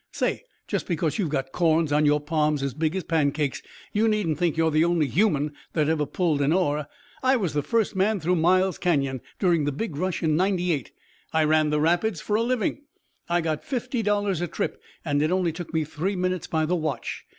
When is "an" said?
6.41-6.51